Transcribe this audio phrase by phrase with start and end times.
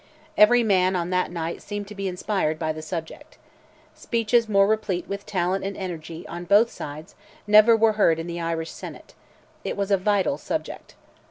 [0.35, 3.37] Every man on that night seemed to be inspired by the subject.
[3.93, 7.13] Speeches more replete with talent and energy, on both sides,
[7.45, 9.13] never were heard in the Irish Senate;
[9.63, 10.95] it was a vital subject.